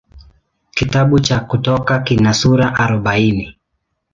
Kitabu 0.71 1.19
cha 1.19 1.39
Kutoka 1.39 1.99
kina 1.99 2.33
sura 2.33 2.75
arobaini. 2.75 3.57